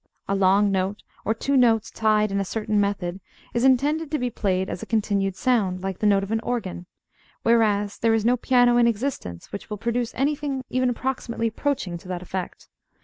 A 0.27 0.33
long 0.33 0.71
note 0.71 1.03
or 1.25 1.35
two 1.35 1.55
notes 1.55 1.91
tied 1.91 2.31
in 2.31 2.39
a 2.39 2.43
certain 2.43 2.81
method 2.81 3.21
is 3.53 3.63
intended 3.63 4.09
to 4.09 4.17
be 4.17 4.31
played 4.31 4.67
as 4.67 4.81
a 4.81 4.87
continued 4.87 5.35
sound, 5.35 5.83
like 5.83 5.99
the 5.99 6.07
note 6.07 6.23
of 6.23 6.31
an 6.31 6.39
organ; 6.39 6.87
whereas 7.43 7.99
there 7.99 8.15
is 8.15 8.25
no 8.25 8.35
piano 8.35 8.77
in 8.77 8.87
existence 8.87 9.51
which 9.51 9.69
will 9.69 9.77
produce 9.77 10.15
anything 10.15 10.63
even 10.71 10.89
approximately 10.89 11.45
approaching 11.45 11.99
to 11.99 12.07
that 12.07 12.23
effect. 12.23 12.67